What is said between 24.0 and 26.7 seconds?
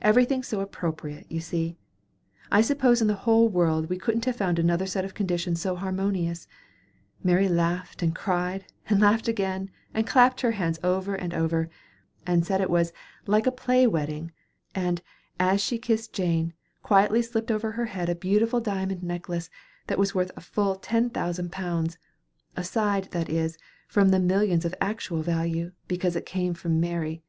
the millions of actual value, because it came